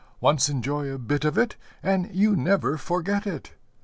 Once 0.19 0.49
enjoy 0.49 0.89
a 0.91 0.97
bit 0.97 1.23
of 1.23 1.37
it 1.37 1.55
and 1.83 2.09
you 2.11 2.35
never 2.35 2.75
forget 2.75 3.27
it. 3.27 3.53